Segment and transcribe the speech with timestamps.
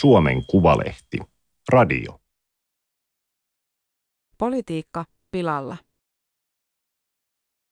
[0.00, 1.18] Suomen Kuvalehti.
[1.72, 2.20] Radio.
[4.38, 5.76] Politiikka pilalla.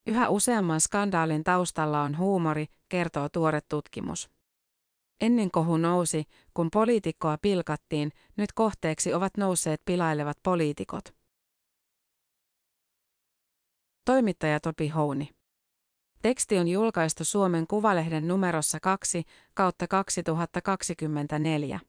[0.07, 4.31] Yhä useamman skandaalin taustalla on huumori, kertoo tuore tutkimus.
[5.21, 6.25] Ennen kohu nousi,
[6.55, 11.15] kun poliitikkoa pilkattiin, nyt kohteeksi ovat nousseet pilailevat poliitikot.
[14.05, 15.31] Toimittaja Topi Houni.
[16.23, 21.81] Teksti on julkaistu Suomen Kuvalehden numerossa 2 kautta 2024.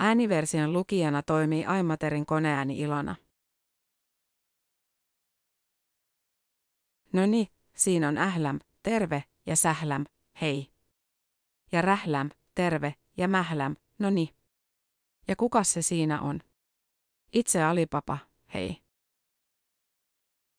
[0.00, 3.16] Ääniversion lukijana toimii Aimaterin koneääni Ilona.
[7.12, 10.04] No niin, siinä on ähläm, terve, ja sähläm,
[10.40, 10.72] hei.
[11.72, 14.28] Ja rähläm, terve, ja mähläm, no niin.
[15.28, 16.40] Ja kuka se siinä on?
[17.32, 18.18] Itse Alipapa,
[18.54, 18.76] hei.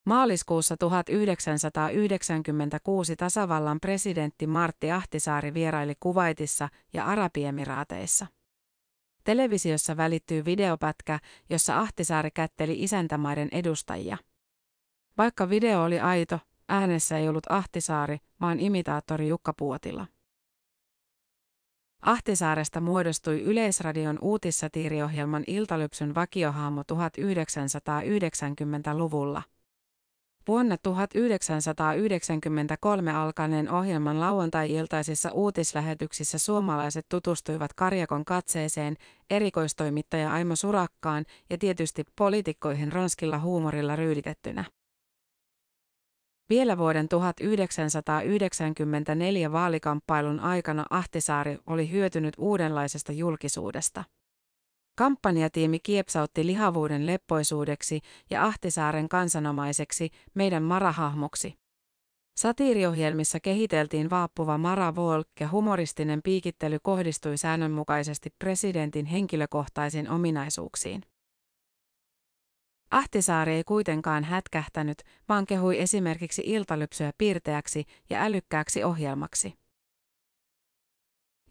[0.05, 8.27] Maaliskuussa 1996 tasavallan presidentti Martti Ahtisaari vieraili Kuvaitissa ja Arabiemiraateissa.
[9.29, 14.17] Televisiossa välittyy videopätkä, jossa Ahtisaari kätteli isäntämaiden edustajia.
[15.17, 20.07] Vaikka video oli aito, äänessä ei ollut Ahtisaari, vaan imitaattori Jukka Puotila.
[22.01, 29.41] Ahtisaaresta muodostui Yleisradion uutissatiiriohjelman Iltalypsyn vakiohaamo 1990-luvulla.
[30.49, 38.97] Vuonna 1993 alkaneen ohjelman lauantai-iltaisissa uutislähetyksissä suomalaiset tutustuivat Karjakon katseeseen,
[39.29, 44.65] erikoistoimittaja Aimo Surakkaan ja tietysti poliitikkoihin ronskilla huumorilla ryyditettynä.
[46.49, 54.03] Vielä vuoden 1994 vaalikamppailun aikana Ahtisaari oli hyötynyt uudenlaisesta julkisuudesta.
[54.99, 61.53] Kampanjatiimi kiepsautti lihavuuden leppoisuudeksi ja Ahtisaaren kansanomaiseksi meidän marahahmoksi.
[62.37, 71.01] Satiiriohjelmissa kehiteltiin vaappuva Mara Volk ja humoristinen piikittely kohdistui säännönmukaisesti presidentin henkilökohtaisiin ominaisuuksiin.
[72.91, 79.53] Ahtisaari ei kuitenkaan hätkähtänyt, vaan kehui esimerkiksi iltalypsyä piirteäksi ja älykkääksi ohjelmaksi.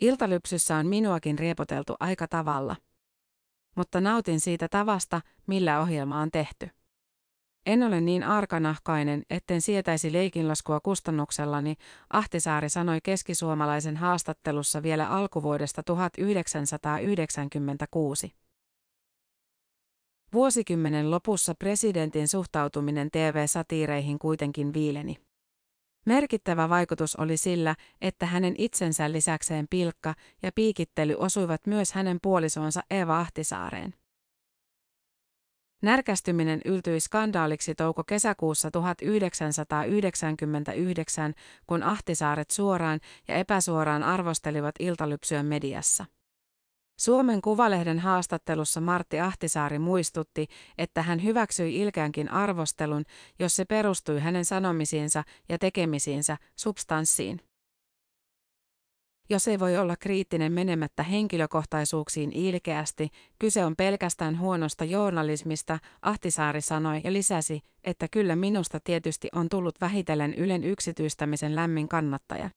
[0.01, 2.77] Iltalypsyssä on minuakin riepoteltu aika tavalla
[3.79, 6.71] mutta nautin siitä tavasta, millä ohjelma on tehty.
[7.67, 11.77] En ole niin arkanahkainen, etten sietäisi leikinlaskua kustannuksellani,
[12.11, 18.33] Ahtisaari sanoi keskisuomalaisen haastattelussa vielä alkuvuodesta 1996.
[20.33, 25.28] Vuosikymmenen lopussa presidentin suhtautuminen TV-satiireihin kuitenkin viileni.
[26.09, 32.83] Merkittävä vaikutus oli sillä, että hänen itsensä lisäkseen pilkka ja piikittely osuivat myös hänen puolisonsa
[32.91, 33.95] Eeva Ahtisaareen.
[35.83, 41.35] Närkästyminen yltyi skandaaliksi touko-kesäkuussa 1999,
[41.67, 46.05] kun Ahtisaaret suoraan ja epäsuoraan arvostelivat iltalypsyä mediassa.
[47.01, 50.47] Suomen Kuvalehden haastattelussa Martti Ahtisaari muistutti,
[50.79, 53.05] että hän hyväksyi ilkeänkin arvostelun,
[53.39, 57.41] jos se perustui hänen sanomisiinsa ja tekemisiinsä substanssiin.
[59.31, 67.01] Jos ei voi olla kriittinen menemättä henkilökohtaisuuksiin ilkeästi, kyse on pelkästään huonosta journalismista, Ahtisaari sanoi
[67.05, 72.51] ja lisäsi, että kyllä minusta tietysti on tullut vähitellen Ylen yksityistämisen lämmin kannattaja.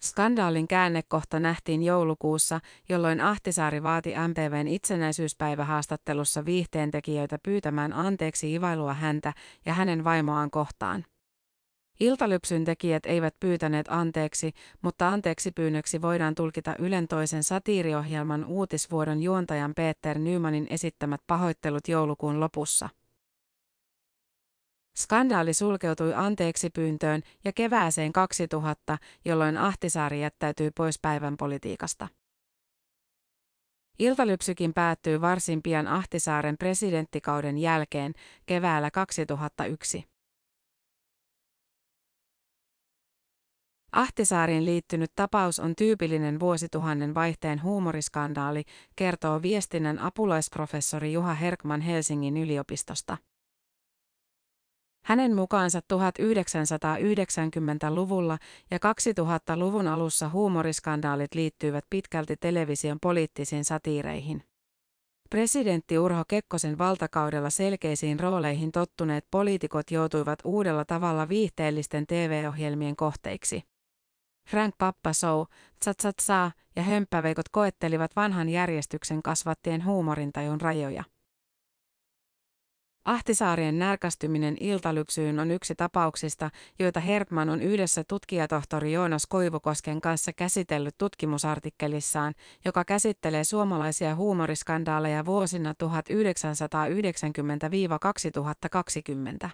[0.00, 9.32] Skandaalin käännekohta nähtiin joulukuussa, jolloin Ahtisaari vaati MTVn itsenäisyyspäivähaastattelussa viihteentekijöitä pyytämään anteeksi ivailua häntä
[9.66, 11.04] ja hänen vaimoaan kohtaan.
[12.00, 14.52] Iltalypsyn tekijät eivät pyytäneet anteeksi,
[14.82, 22.40] mutta anteeksi pyynnöksi voidaan tulkita Ylen toisen satiiriohjelman uutisvuodon juontajan Peter Nymanin esittämät pahoittelut joulukuun
[22.40, 22.88] lopussa.
[24.96, 32.08] Skandaali sulkeutui anteeksi pyyntöön ja kevääseen 2000, jolloin Ahtisaari jättäytyi pois päivän politiikasta.
[33.98, 38.12] Iltalypsykin päättyy varsin pian Ahtisaaren presidenttikauden jälkeen
[38.46, 40.04] keväällä 2001.
[43.92, 48.64] Ahtisaariin liittynyt tapaus on tyypillinen vuosituhannen vaihteen huumoriskandaali,
[48.96, 53.16] kertoo viestinnän apulaisprofessori Juha Herkman Helsingin yliopistosta.
[55.06, 58.38] Hänen mukaansa 1990-luvulla
[58.70, 64.42] ja 2000-luvun alussa huumoriskandaalit liittyivät pitkälti television poliittisiin satiireihin.
[65.30, 73.62] Presidentti Urho Kekkosen valtakaudella selkeisiin rooleihin tottuneet poliitikot joutuivat uudella tavalla viihteellisten TV-ohjelmien kohteiksi.
[74.48, 75.42] Frank Pappa Show,
[75.80, 81.04] Tsatsatsaa ja Hömppäveikot koettelivat vanhan järjestyksen kasvattien huumorintajun rajoja.
[83.06, 90.94] Ahtisaarien närkästyminen iltalypsyyn on yksi tapauksista, joita Herkman on yhdessä tutkijatohtori Joonas Koivukosken kanssa käsitellyt
[90.98, 95.74] tutkimusartikkelissaan, joka käsittelee suomalaisia huumoriskandaaleja vuosina
[99.44, 99.48] 1990-2020.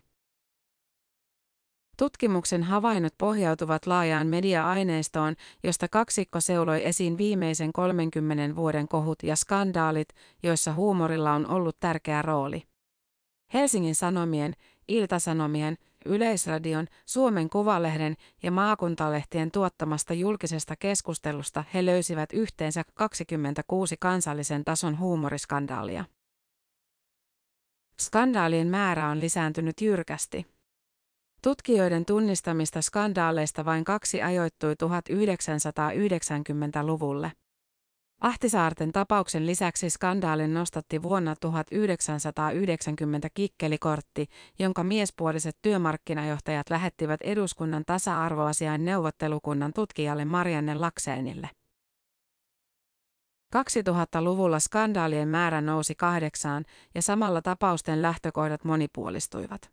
[1.98, 10.08] Tutkimuksen havainnot pohjautuvat laajaan media-aineistoon, josta kaksikko seuloi esiin viimeisen 30 vuoden kohut ja skandaalit,
[10.42, 12.71] joissa huumorilla on ollut tärkeä rooli.
[13.54, 14.54] Helsingin Sanomien,
[14.88, 15.76] Iltasanomien,
[16.06, 26.04] Yleisradion, Suomen Kuvalehden ja maakuntalehtien tuottamasta julkisesta keskustelusta he löysivät yhteensä 26 kansallisen tason huumoriskandaalia.
[28.00, 30.46] Skandaalien määrä on lisääntynyt jyrkästi.
[31.42, 37.32] Tutkijoiden tunnistamista skandaaleista vain kaksi ajoittui 1990-luvulle.
[38.22, 44.26] Ahtisaarten tapauksen lisäksi skandaalin nostatti vuonna 1990 kikkelikortti,
[44.58, 51.50] jonka miespuoliset työmarkkinajohtajat lähettivät eduskunnan tasa-arvoasiain neuvottelukunnan tutkijalle Marianne Lakseenille.
[53.56, 56.64] 2000-luvulla skandaalien määrä nousi kahdeksaan
[56.94, 59.70] ja samalla tapausten lähtökohdat monipuolistuivat.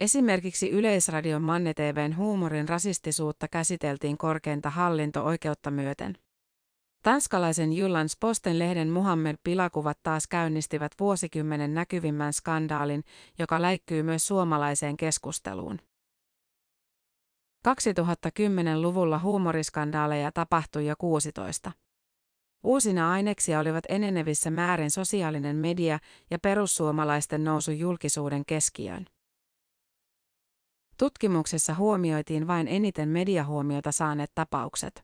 [0.00, 6.23] Esimerkiksi Yleisradion Manne TVn huumorin rasistisuutta käsiteltiin korkeinta hallinto-oikeutta myöten.
[7.04, 13.04] Tanskalaisen Jyllands Posten lehden Muhammed Pilakuvat taas käynnistivät vuosikymmenen näkyvimmän skandaalin,
[13.38, 15.78] joka läikkyy myös suomalaiseen keskusteluun.
[17.68, 21.72] 2010-luvulla huumoriskandaaleja tapahtui jo 16.
[22.62, 25.98] Uusina aineksia olivat enenevissä määrin sosiaalinen media
[26.30, 29.06] ja perussuomalaisten nousu julkisuuden keskiöön.
[30.98, 35.03] Tutkimuksessa huomioitiin vain eniten mediahuomiota saaneet tapaukset.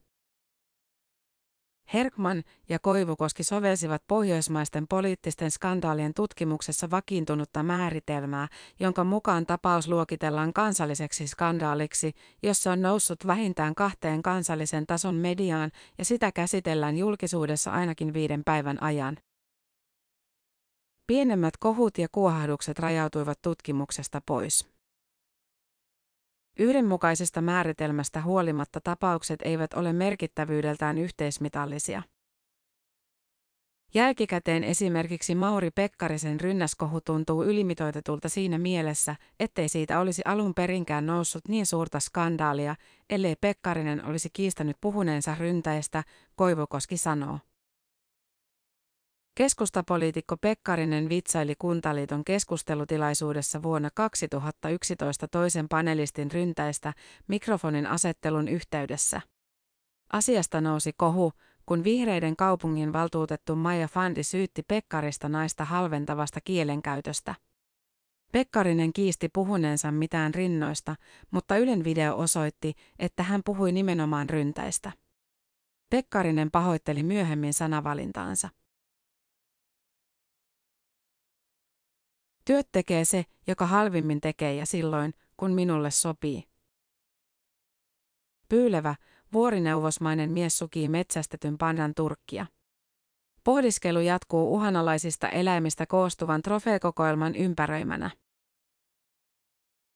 [1.95, 8.49] Herkman ja Koivukoski sovelsivat pohjoismaisten poliittisten skandaalien tutkimuksessa vakiintunutta määritelmää,
[8.81, 16.05] jonka mukaan tapaus luokitellaan kansalliseksi skandaaliksi, jossa on noussut vähintään kahteen kansallisen tason mediaan ja
[16.05, 19.17] sitä käsitellään julkisuudessa ainakin viiden päivän ajan.
[21.07, 24.70] Pienemmät kohut ja kuohahdukset rajautuivat tutkimuksesta pois.
[26.59, 32.03] Yhdenmukaisesta määritelmästä huolimatta tapaukset eivät ole merkittävyydeltään yhteismitallisia.
[33.95, 41.49] Jälkikäteen esimerkiksi Mauri Pekkarisen rynnäskohu tuntuu ylimitoitetulta siinä mielessä, ettei siitä olisi alun perinkään noussut
[41.49, 42.77] niin suurta skandaalia,
[43.11, 46.05] ellei Pekkarinen olisi kiistänyt puhuneensa ryntäistä,
[46.37, 47.39] Koivukoski sanoo.
[49.41, 56.93] Keskustapoliitikko Pekkarinen vitsaili Kuntaliiton keskustelutilaisuudessa vuonna 2011 toisen panelistin ryntäistä
[57.29, 59.21] mikrofonin asettelun yhteydessä.
[60.13, 61.33] Asiasta nousi kohu,
[61.67, 67.35] kun vihreiden kaupungin valtuutettu Maija Fandi syytti Pekkarista naista halventavasta kielenkäytöstä.
[68.33, 70.95] Pekkarinen kiisti puhuneensa mitään rinnoista,
[71.31, 74.93] mutta Ylen video osoitti, että hän puhui nimenomaan ryntäistä.
[75.91, 78.49] Pekkarinen pahoitteli myöhemmin sanavalintaansa.
[82.45, 86.45] Työt tekee se, joka halvimmin tekee ja silloin, kun minulle sopii.
[88.49, 88.95] Pyylevä,
[89.33, 92.47] vuorineuvosmainen mies sukii metsästetyn pandan turkkia.
[93.45, 98.11] Pohdiskelu jatkuu uhanalaisista eläimistä koostuvan trofeekokoelman ympäröimänä.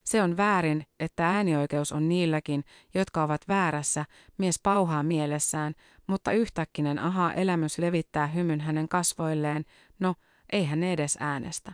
[0.04, 2.64] Se on väärin, että äänioikeus on niilläkin,
[2.94, 4.04] jotka ovat väärässä,
[4.38, 5.74] mies pauhaa mielessään,
[6.06, 9.64] mutta yhtäkkinen aha-elämys levittää hymyn hänen kasvoilleen,
[9.98, 10.14] no,
[10.52, 11.72] ei hän edes äänestä.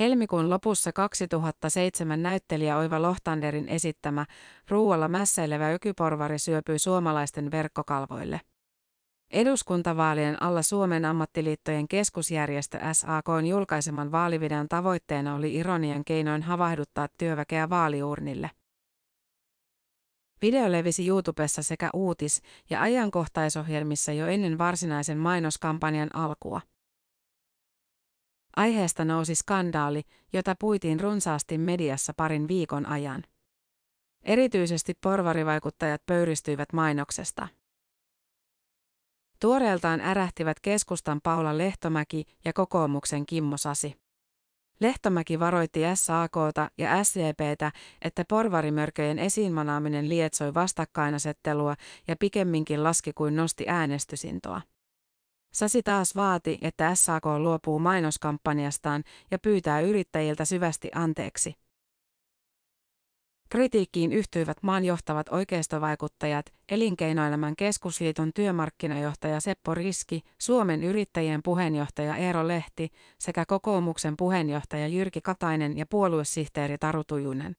[0.00, 4.26] Helmikuun lopussa 2007 näyttelijä Oiva Lohtanderin esittämä
[4.68, 8.40] ruualla mässäilevä ökyporvari syöpyi suomalaisten verkkokalvoille.
[9.30, 18.50] Eduskuntavaalien alla Suomen ammattiliittojen keskusjärjestö SAKn julkaiseman vaalivideon tavoitteena oli ironian keinoin havahduttaa työväkeä vaaliurnille.
[20.42, 26.60] Video levisi YouTubessa sekä uutis- ja ajankohtaisohjelmissa jo ennen varsinaisen mainoskampanjan alkua.
[28.56, 33.24] Aiheesta nousi skandaali, jota puitiin runsaasti mediassa parin viikon ajan.
[34.22, 37.48] Erityisesti porvarivaikuttajat pöyristyivät mainoksesta.
[39.40, 43.96] Tuoreeltaan ärähtivät keskustan Paula Lehtomäki ja kokoomuksen Kimmo Sasi.
[44.80, 47.72] Lehtomäki varoitti SAKta ja SCPtä,
[48.02, 51.74] että porvarimörköjen esiinmanaaminen lietsoi vastakkainasettelua
[52.08, 54.60] ja pikemminkin laski kuin nosti äänestysintoa.
[55.56, 61.54] Sasi taas vaati, että SAK luopuu mainoskampanjastaan ja pyytää yrittäjiltä syvästi anteeksi.
[63.50, 72.88] Kritiikkiin yhtyivät maan johtavat oikeistovaikuttajat, Elinkeinoelämän keskusliiton työmarkkinajohtaja Seppo Riski, Suomen yrittäjien puheenjohtaja Eero Lehti
[73.18, 77.56] sekä kokoomuksen puheenjohtaja Jyrki Katainen ja puoluesihteeri Taru Tujunen.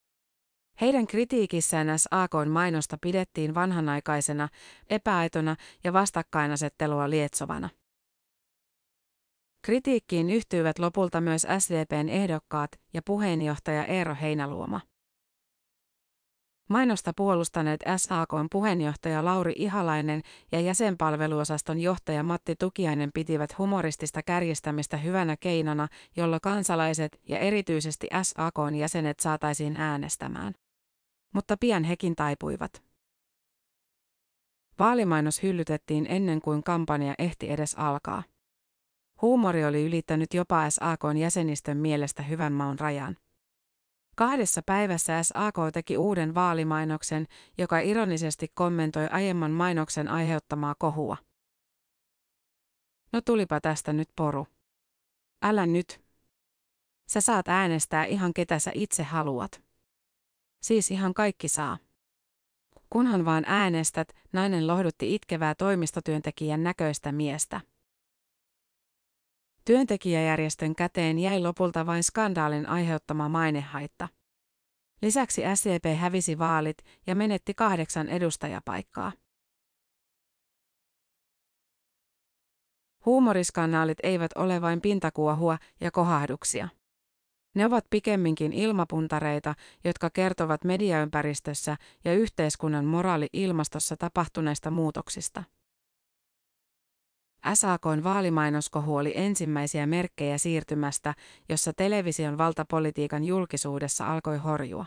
[0.81, 4.49] Heidän kritiikissään SAKn mainosta pidettiin vanhanaikaisena,
[4.89, 7.69] epäaitona ja vastakkainasettelua lietsovana.
[9.61, 14.81] Kritiikkiin yhtyivät lopulta myös SDPn ehdokkaat ja puheenjohtaja Eero Heinaluoma.
[16.69, 20.21] Mainosta puolustaneet SAKn puheenjohtaja Lauri Ihalainen
[20.51, 25.87] ja jäsenpalveluosaston johtaja Matti Tukiainen pitivät humoristista kärjistämistä hyvänä keinona,
[26.17, 30.53] jolla kansalaiset ja erityisesti SAKn jäsenet saataisiin äänestämään.
[31.33, 32.83] Mutta pian hekin taipuivat.
[34.79, 38.23] Vaalimainos hyllytettiin ennen kuin kampanja ehti edes alkaa.
[39.21, 43.17] Huumori oli ylittänyt jopa SAKn jäsenistön mielestä hyvän maun rajan.
[44.15, 51.17] Kahdessa päivässä SAK teki uuden vaalimainoksen, joka ironisesti kommentoi aiemman mainoksen aiheuttamaa kohua.
[53.13, 54.47] No tulipa tästä nyt poru.
[55.41, 56.01] Älä nyt.
[57.09, 59.63] Sä saat äänestää ihan ketä sä itse haluat.
[60.61, 61.77] Siis ihan kaikki saa.
[62.89, 67.61] Kunhan vaan äänestät, nainen lohdutti itkevää toimistotyöntekijän näköistä miestä.
[69.67, 74.07] Työntekijäjärjestön käteen jäi lopulta vain skandaalin aiheuttama mainehaitta.
[75.01, 79.11] Lisäksi SCP hävisi vaalit ja menetti kahdeksan edustajapaikkaa.
[83.05, 86.69] Huumoriskannaalit eivät ole vain pintakuohua ja kohahduksia.
[87.55, 95.43] Ne ovat pikemminkin ilmapuntareita, jotka kertovat mediaympäristössä ja yhteiskunnan moraali-ilmastossa tapahtuneista muutoksista.
[97.53, 101.13] SAKn vaalimainoskohu oli ensimmäisiä merkkejä siirtymästä,
[101.49, 104.85] jossa television valtapolitiikan julkisuudessa alkoi horjua.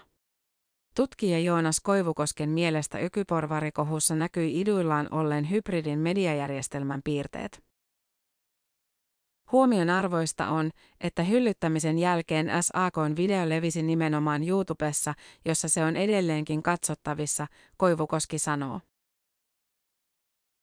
[0.96, 7.62] Tutkija Joonas Koivukosken mielestä ykyporvarikohussa näkyi iduillaan olleen hybridin mediajärjestelmän piirteet.
[9.52, 15.14] Huomion arvoista on, että hyllyttämisen jälkeen SAKn video levisi nimenomaan YouTubessa,
[15.44, 18.80] jossa se on edelleenkin katsottavissa, Koivukoski sanoo.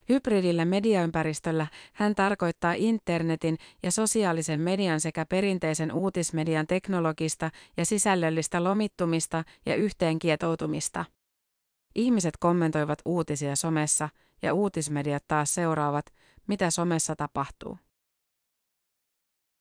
[0.09, 9.43] Hybridillä mediaympäristöllä hän tarkoittaa internetin ja sosiaalisen median sekä perinteisen uutismedian teknologista ja sisällöllistä lomittumista
[9.65, 11.05] ja yhteenkietoutumista.
[11.95, 14.09] Ihmiset kommentoivat uutisia somessa
[14.41, 16.05] ja uutismediat taas seuraavat,
[16.47, 17.77] mitä somessa tapahtuu.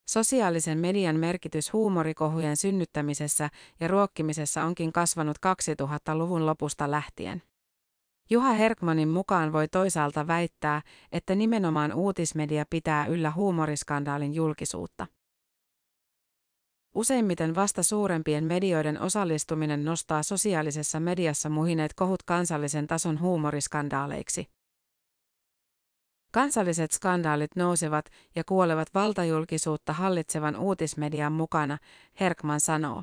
[0.08, 3.50] Sosiaalisen median merkitys huumorikohujen synnyttämisessä
[3.80, 7.42] ja ruokkimisessa onkin kasvanut 2000-luvun lopusta lähtien.
[8.30, 15.06] Juha Herkmanin mukaan voi toisaalta väittää, että nimenomaan uutismedia pitää yllä huumoriskandaalin julkisuutta.
[16.94, 24.46] Useimmiten vasta suurempien medioiden osallistuminen nostaa sosiaalisessa mediassa muhineet kohut kansallisen tason huumoriskandaaleiksi.
[26.32, 28.04] Kansalliset skandaalit nousevat
[28.34, 31.78] ja kuolevat valtajulkisuutta hallitsevan uutismedian mukana,
[32.20, 33.02] Herkman sanoo.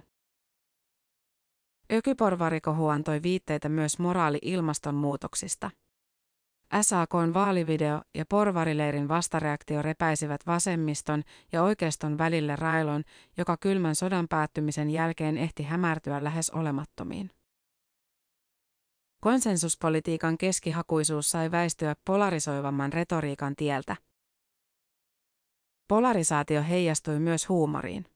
[1.92, 5.72] Ökyporvarikohu antoi viitteitä myös moraali-ilmastonmuutoksista.
[6.82, 13.04] SAKn vaalivideo ja porvarileirin vastareaktio repäisivät vasemmiston ja oikeiston välille railon,
[13.38, 17.30] joka kylmän sodan päättymisen jälkeen ehti hämärtyä lähes olemattomiin.
[19.24, 23.96] Konsensuspolitiikan keskihakuisuus sai väistyä polarisoivamman retoriikan tieltä.
[25.88, 28.13] Polarisaatio heijastui myös huumoriin.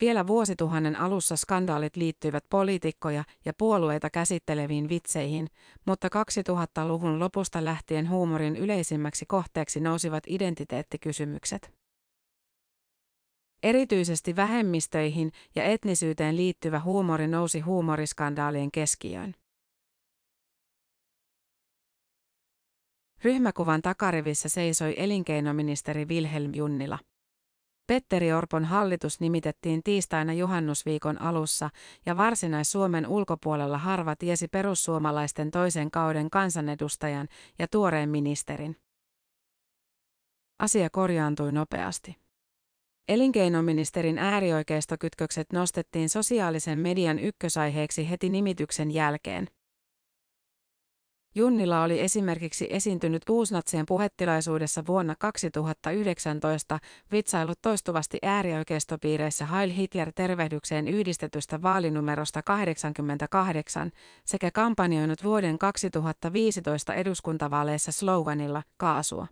[0.00, 5.46] Vielä vuosituhannen alussa skandaalit liittyivät poliitikkoja ja puolueita käsitteleviin vitseihin,
[5.86, 11.74] mutta 2000-luvun lopusta lähtien huumorin yleisimmäksi kohteeksi nousivat identiteettikysymykset.
[13.62, 19.34] Erityisesti vähemmistöihin ja etnisyyteen liittyvä huumori nousi huumoriskandaalien keskiöön.
[23.24, 26.98] Ryhmäkuvan takarivissä seisoi elinkeinoministeri Wilhelm Junnila.
[27.86, 31.70] Petteri Orpon hallitus nimitettiin tiistaina juhannusviikon alussa
[32.06, 38.76] ja Varsinais-Suomen ulkopuolella harva tiesi perussuomalaisten toisen kauden kansanedustajan ja tuoreen ministerin.
[40.58, 42.16] Asia korjaantui nopeasti.
[43.08, 49.48] Elinkeinoministerin äärioikeistokytkökset nostettiin sosiaalisen median ykkösaiheeksi heti nimityksen jälkeen.
[51.34, 56.78] Junnila oli esimerkiksi esiintynyt uusnatsien puhetilaisuudessa vuonna 2019,
[57.12, 63.90] vitsailut toistuvasti äärioikeistopiireissä Heil Hitler-tervehdykseen yhdistetystä vaalinumerosta 88
[64.24, 69.26] sekä kampanjoinut vuoden 2015 eduskuntavaaleissa sloganilla kaasua.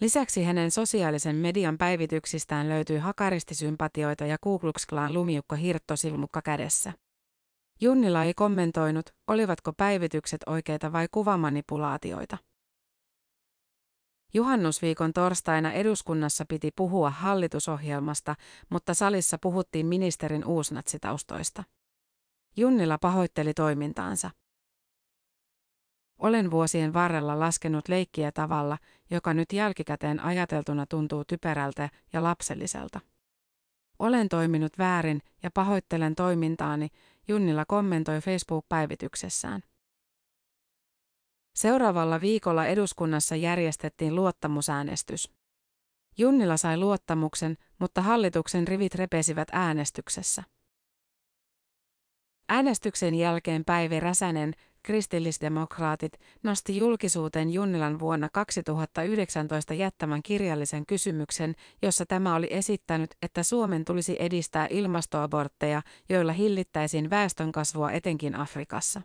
[0.00, 6.92] Lisäksi hänen sosiaalisen median päivityksistään löytyy hakaristisympatioita ja Ku Klux Klan lumiukko hirttosilmukka kädessä.
[7.82, 12.38] Junnila ei kommentoinut, olivatko päivitykset oikeita vai kuvamanipulaatioita.
[14.34, 18.34] Juhannusviikon torstaina eduskunnassa piti puhua hallitusohjelmasta,
[18.70, 21.64] mutta salissa puhuttiin ministerin uusnatsitaustoista.
[22.56, 24.30] Junnila pahoitteli toimintaansa.
[26.18, 28.78] Olen vuosien varrella laskenut leikkiä tavalla,
[29.10, 33.00] joka nyt jälkikäteen ajateltuna tuntuu typerältä ja lapselliselta.
[33.98, 36.88] Olen toiminut väärin ja pahoittelen toimintaani,
[37.30, 39.62] Junnila kommentoi Facebook-päivityksessään.
[41.54, 45.30] Seuraavalla viikolla eduskunnassa järjestettiin luottamusäänestys.
[46.18, 50.42] Junnila sai luottamuksen, mutta hallituksen rivit repesivät äänestyksessä.
[52.48, 62.34] Äänestyksen jälkeen Päivi Räsänen, kristillisdemokraatit, nosti julkisuuteen Junnilan vuonna 2019 jättämän kirjallisen kysymyksen, jossa tämä
[62.34, 69.02] oli esittänyt, että Suomen tulisi edistää ilmastoabortteja, joilla hillittäisiin väestönkasvua etenkin Afrikassa.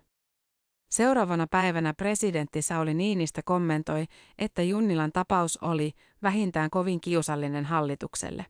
[0.89, 4.05] Seuraavana päivänä presidentti Sauli Niinistä kommentoi,
[4.37, 5.91] että Junnilan tapaus oli
[6.23, 8.45] vähintään kovin kiusallinen hallitukselle.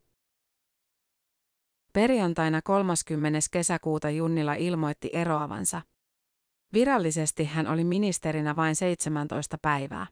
[1.94, 3.40] Perjantaina 30.
[3.52, 5.82] kesäkuuta Junnila ilmoitti eroavansa.
[6.76, 10.08] Virallisesti hän oli ministerinä vain 17 päivää.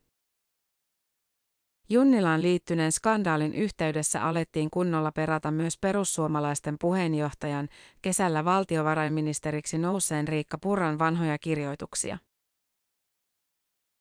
[1.89, 7.67] Junnilaan liittyneen skandaalin yhteydessä alettiin kunnolla perata myös perussuomalaisten puheenjohtajan
[8.01, 12.17] kesällä valtiovarainministeriksi nouseen Riikka Purran vanhoja kirjoituksia.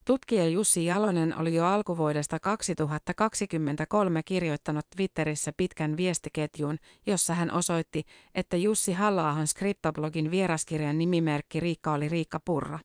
[0.04, 8.04] Tutkija Jussi Jalonen oli jo alkuvuodesta 2023 kirjoittanut Twitterissä pitkän viestiketjun, jossa hän osoitti,
[8.34, 12.78] että Jussi halla skriptoblogin vieraskirjan nimimerkki Riikka oli Riikka Purra.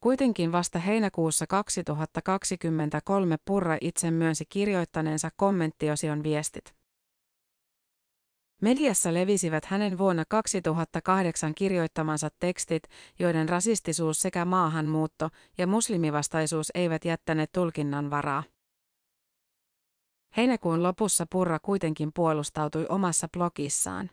[0.00, 6.77] Kuitenkin vasta heinäkuussa 2023 Purra itse myönsi kirjoittaneensa kommenttiosion viestit.
[8.62, 12.82] Mediassa levisivät hänen vuonna 2008 kirjoittamansa tekstit,
[13.18, 18.42] joiden rasistisuus sekä maahanmuutto ja muslimivastaisuus eivät jättäneet tulkinnan varaa.
[20.36, 24.10] Heinäkuun lopussa Purra kuitenkin puolustautui omassa blogissaan.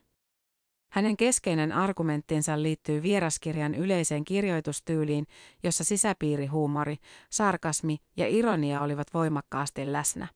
[0.92, 5.28] Hänen keskeinen argumenttinsa liittyy vieraskirjan yleiseen kirjoitustyyliin,
[5.64, 6.98] jossa sisäpiirihuumori,
[7.30, 10.28] sarkasmi ja ironia olivat voimakkaasti läsnä.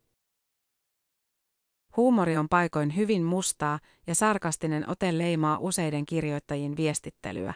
[1.99, 7.53] Huumori on paikoin hyvin mustaa ja sarkastinen ote leimaa useiden kirjoittajien viestittelyä.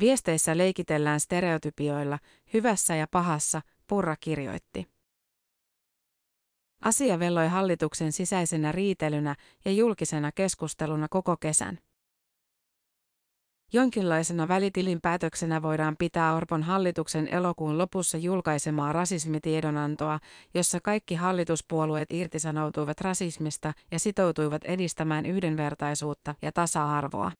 [0.00, 2.18] Viesteissä leikitellään stereotypioilla,
[2.52, 4.86] hyvässä ja pahassa, Purra kirjoitti.
[6.80, 11.78] Asia velloi hallituksen sisäisenä riitelynä ja julkisena keskusteluna koko kesän.
[13.72, 20.18] Jonkinlaisena välitilinpäätöksenä voidaan pitää Orpon hallituksen elokuun lopussa julkaisemaa rasismitiedonantoa,
[20.54, 27.32] jossa kaikki hallituspuolueet irtisanoutuivat rasismista ja sitoutuivat edistämään yhdenvertaisuutta ja tasa-arvoa.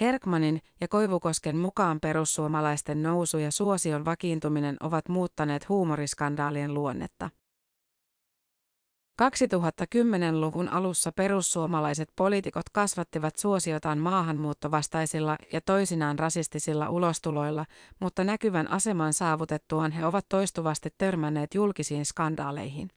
[0.00, 7.30] Herkmanin ja Koivukosken mukaan perussuomalaisten nousu ja suosion vakiintuminen ovat muuttaneet huumoriskandaalien luonnetta.
[9.22, 17.66] 2010-luvun alussa perussuomalaiset poliitikot kasvattivat suosiotaan maahanmuuttovastaisilla ja toisinaan rasistisilla ulostuloilla,
[18.00, 22.90] mutta näkyvän aseman saavutettuaan he ovat toistuvasti törmänneet julkisiin skandaaleihin.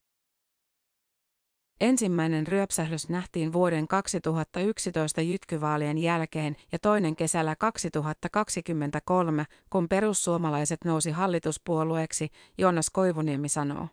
[1.80, 12.30] Ensimmäinen ryöpsähdys nähtiin vuoden 2011 jytkyvaalien jälkeen ja toinen kesällä 2023, kun perussuomalaiset nousi hallituspuolueeksi,
[12.58, 13.88] Jonas Koivuniemi sanoo.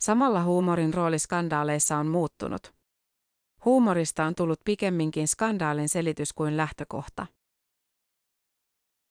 [0.00, 2.74] Samalla huumorin rooli skandaaleissa on muuttunut.
[3.64, 7.26] Huumorista on tullut pikemminkin skandaalin selitys kuin lähtökohta.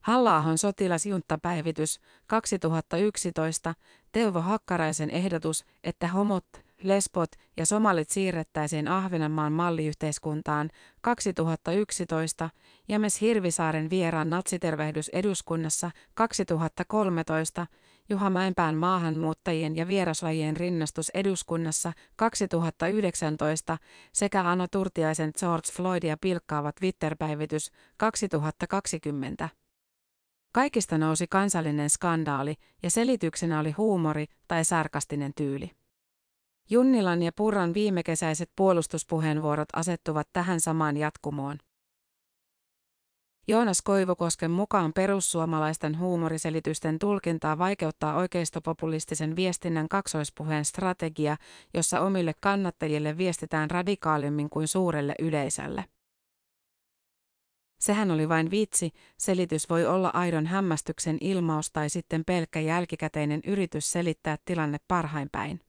[0.02, 3.76] Halla-ahon sotilasjunttapäivitys 2011,
[4.12, 6.46] Teuvo Hakkaraisen ehdotus, että homot,
[6.84, 10.70] lesbot ja somalit siirrettäisiin Ahvenanmaan malliyhteiskuntaan
[11.02, 12.50] 2011,
[12.88, 17.68] James Hirvisaaren vieraan natsitervehdys eduskunnassa 2013,
[18.10, 23.78] Juha Mäenpään maahanmuuttajien ja vieraslajien rinnastus eduskunnassa 2019
[24.14, 29.50] sekä Anna Turtiaisen George Floydia pilkkaava Twitter-päivitys 2020.
[30.52, 35.72] Kaikista nousi kansallinen skandaali ja selityksenä oli huumori tai sarkastinen tyyli.
[36.70, 41.58] Junnilan ja Purran viimekesäiset puolustuspuheenvuorot asettuvat tähän samaan jatkumoon.
[43.48, 51.38] Joonas Koivukosken mukaan perussuomalaisten huumoriselitysten tulkintaa vaikeuttaa oikeistopopulistisen viestinnän kaksoispuheen strategia,
[51.74, 55.86] jossa omille kannattajille viestitään radikaalimmin kuin suurelle yleisölle.
[57.80, 63.92] Sehän oli vain vitsi, selitys voi olla aidon hämmästyksen ilmaus tai sitten pelkkä jälkikäteinen yritys
[63.92, 65.65] selittää tilanne parhain päin.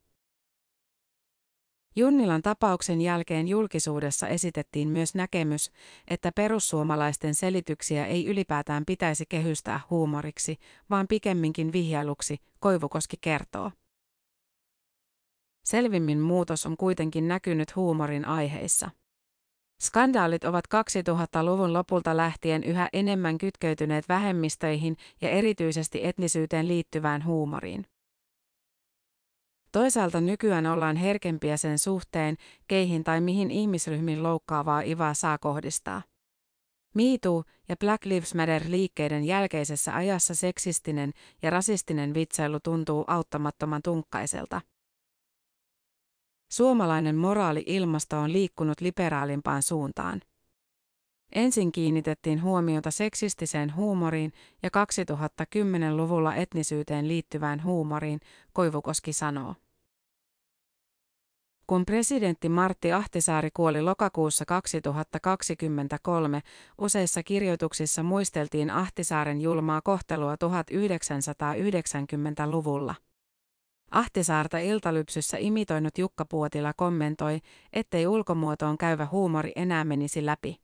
[1.99, 5.71] Junnilan tapauksen jälkeen julkisuudessa esitettiin myös näkemys,
[6.09, 10.57] että perussuomalaisten selityksiä ei ylipäätään pitäisi kehystää huumoriksi,
[10.91, 13.71] vaan pikemminkin vihjailuksi, Koivukoski kertoo.
[15.65, 18.91] Selvimmin muutos on kuitenkin näkynyt huumorin aiheissa.
[19.83, 27.87] Skandaalit ovat 2000-luvun lopulta lähtien yhä enemmän kytkeytyneet vähemmistöihin ja erityisesti etnisyyteen liittyvään huumoriin.
[29.77, 32.37] Toisaalta nykyään ollaan herkempiä sen suhteen,
[32.69, 36.03] keihin tai mihin ihmisryhmin loukkaavaa ivaa saa kohdistaa.
[36.95, 41.13] MeToo ja Black Lives Matter liikkeiden jälkeisessä ajassa seksistinen
[41.43, 44.61] ja rasistinen vitsailu tuntuu auttamattoman tunkkaiselta.
[46.53, 50.21] Suomalainen moraali-ilmasto on liikkunut liberaalimpaan suuntaan.
[51.33, 58.21] Ensin kiinnitettiin huomiota seksistiseen huumoriin ja 2010-luvulla etnisyyteen liittyvään huumoriin,
[58.53, 59.55] Koivukoski sanoo.
[61.67, 66.41] Kun presidentti Martti Ahtisaari kuoli lokakuussa 2023,
[66.79, 72.95] useissa kirjoituksissa muisteltiin Ahtisaaren julmaa kohtelua 1990-luvulla.
[73.91, 77.41] Ahtisaarta iltalypsyssä imitoinut Jukka Puotila kommentoi,
[77.73, 80.57] ettei ulkomuotoon käyvä huumori enää menisi läpi.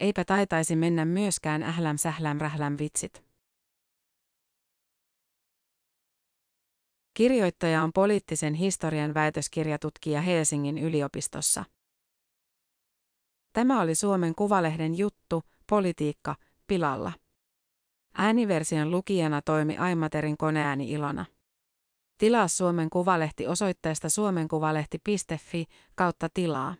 [0.00, 3.23] Eipä taitaisi mennä myöskään ähläm sähläm rähläm vitsit.
[7.14, 11.64] Kirjoittaja on poliittisen historian väitöskirjatutkija Helsingin yliopistossa.
[13.52, 17.12] Tämä oli Suomen Kuvalehden juttu, politiikka, pilalla.
[18.18, 21.24] Ääniversion lukijana toimi Aimaterin koneääni Ilona.
[22.18, 26.74] Tilaa Suomen Kuvalehti osoitteesta suomenkuvalehti.fi kautta tilaa.